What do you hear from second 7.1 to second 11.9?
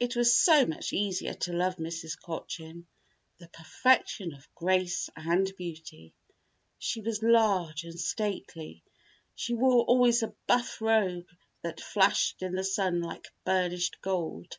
large and stately. She wore always a buff robe that